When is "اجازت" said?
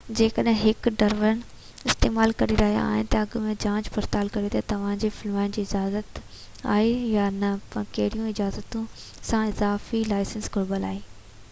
5.69-6.19